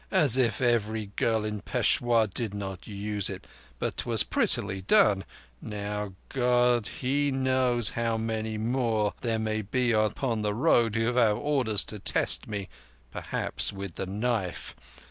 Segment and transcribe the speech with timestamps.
[0.09, 3.45] "As if every girl in Peshawur did not use it!
[3.77, 5.23] But 'twas prettily done.
[5.61, 11.83] Now God He knows how many more there be upon the Road who have orders
[11.83, 14.75] to test me—perhaps with the knife.